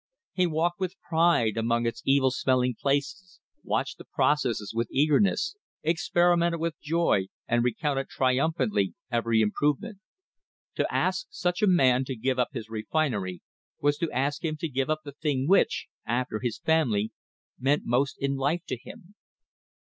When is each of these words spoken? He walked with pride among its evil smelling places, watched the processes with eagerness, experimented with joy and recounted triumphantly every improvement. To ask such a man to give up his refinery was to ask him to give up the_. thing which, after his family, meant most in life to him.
He 0.33 0.47
walked 0.47 0.79
with 0.79 0.99
pride 1.07 1.57
among 1.57 1.85
its 1.85 2.01
evil 2.07 2.31
smelling 2.31 2.73
places, 2.73 3.39
watched 3.63 3.99
the 3.99 4.03
processes 4.03 4.73
with 4.73 4.89
eagerness, 4.89 5.55
experimented 5.83 6.59
with 6.59 6.81
joy 6.81 7.27
and 7.47 7.63
recounted 7.63 8.09
triumphantly 8.09 8.95
every 9.11 9.41
improvement. 9.41 9.99
To 10.77 10.91
ask 10.91 11.27
such 11.29 11.61
a 11.61 11.67
man 11.67 12.03
to 12.05 12.15
give 12.15 12.39
up 12.39 12.49
his 12.51 12.67
refinery 12.67 13.43
was 13.79 13.99
to 13.99 14.09
ask 14.11 14.43
him 14.43 14.57
to 14.61 14.67
give 14.67 14.89
up 14.89 15.01
the_. 15.05 15.13
thing 15.19 15.47
which, 15.47 15.85
after 16.03 16.39
his 16.39 16.57
family, 16.57 17.11
meant 17.59 17.83
most 17.85 18.17
in 18.17 18.35
life 18.37 18.63
to 18.69 18.77
him. 18.77 19.13